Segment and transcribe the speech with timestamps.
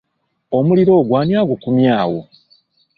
[0.57, 2.19] Omuliro ogwo ani agukumye awo?